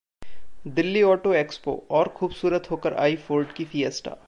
[0.67, 4.15] Delhi auto expo: और खूबसूरत होकर आई फोर्ड की फिएस्टा